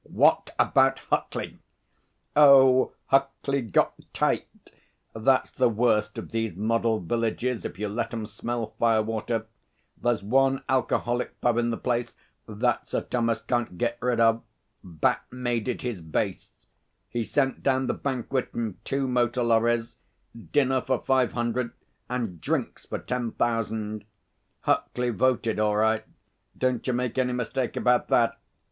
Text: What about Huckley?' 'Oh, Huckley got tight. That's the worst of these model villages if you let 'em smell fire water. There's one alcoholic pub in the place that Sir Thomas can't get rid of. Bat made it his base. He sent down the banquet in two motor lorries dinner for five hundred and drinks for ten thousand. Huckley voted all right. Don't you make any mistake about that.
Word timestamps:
What 0.09 0.49
about 0.57 0.97
Huckley?' 1.11 1.59
'Oh, 2.35 2.91
Huckley 3.11 3.61
got 3.61 3.93
tight. 4.13 4.47
That's 5.13 5.51
the 5.51 5.69
worst 5.69 6.17
of 6.17 6.31
these 6.31 6.55
model 6.55 6.99
villages 6.99 7.65
if 7.65 7.77
you 7.77 7.87
let 7.87 8.11
'em 8.11 8.25
smell 8.25 8.73
fire 8.79 9.03
water. 9.03 9.45
There's 10.01 10.23
one 10.23 10.63
alcoholic 10.67 11.39
pub 11.39 11.59
in 11.59 11.69
the 11.69 11.77
place 11.77 12.15
that 12.47 12.87
Sir 12.87 13.01
Thomas 13.01 13.41
can't 13.41 13.77
get 13.77 13.99
rid 14.01 14.19
of. 14.19 14.41
Bat 14.83 15.23
made 15.29 15.67
it 15.67 15.83
his 15.83 16.01
base. 16.01 16.55
He 17.07 17.23
sent 17.23 17.61
down 17.61 17.85
the 17.85 17.93
banquet 17.93 18.49
in 18.55 18.79
two 18.83 19.07
motor 19.07 19.43
lorries 19.43 19.97
dinner 20.51 20.81
for 20.81 21.05
five 21.05 21.33
hundred 21.33 21.73
and 22.09 22.41
drinks 22.41 22.87
for 22.87 22.97
ten 22.97 23.33
thousand. 23.33 24.05
Huckley 24.61 25.11
voted 25.11 25.59
all 25.59 25.75
right. 25.75 26.05
Don't 26.57 26.87
you 26.87 26.93
make 26.93 27.19
any 27.19 27.33
mistake 27.33 27.77
about 27.77 28.07
that. 28.07 28.39